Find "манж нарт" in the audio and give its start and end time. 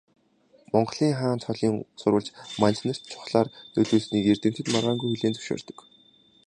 2.61-3.03